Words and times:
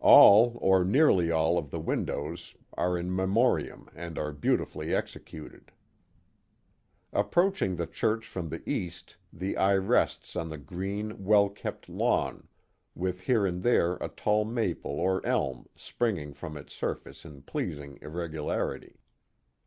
All, 0.00 0.56
or 0.62 0.82
nearly 0.82 1.30
all, 1.30 1.58
of 1.58 1.70
the 1.70 1.78
windows 1.78 2.56
are 2.72 2.96
in 2.96 3.14
me 3.14 3.26
moriam 3.26 3.90
and 3.94 4.16
are 4.18 4.32
beautifully 4.32 4.94
executed. 4.94 5.72
Approaching 7.12 7.76
the 7.76 7.86
church 7.86 8.26
from 8.26 8.48
the 8.48 8.62
east 8.66 9.18
the 9.30 9.58
eye 9.58 9.76
rests 9.76 10.36
on 10.36 10.48
the 10.48 10.56
green, 10.56 11.22
well 11.22 11.50
kept 11.50 11.86
lawn, 11.90 12.48
with 12.94 13.20
here 13.20 13.44
and 13.44 13.62
there 13.62 13.96
a 13.96 14.08
tall 14.08 14.46
maple 14.46 14.98
or 14.98 15.20
elm 15.26 15.66
springing 15.76 16.32
from 16.32 16.56
its 16.56 16.74
surface 16.74 17.26
in 17.26 17.42
pleasing 17.42 17.98
irregularity. 18.00 18.94